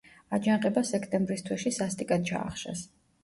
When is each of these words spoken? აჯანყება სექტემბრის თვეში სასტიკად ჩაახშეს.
აჯანყება 0.35 0.81
სექტემბრის 0.91 1.45
თვეში 1.49 1.73
სასტიკად 1.77 2.25
ჩაახშეს. 2.31 2.85